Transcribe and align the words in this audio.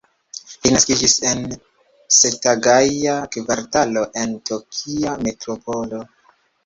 Li 0.61 0.69
naskiĝis 0.75 1.13
en 1.31 1.43
Setagaja-kvartalo 2.19 4.03
en 4.23 4.35
Tokia 4.51 5.15
Metropolo. 5.29 6.01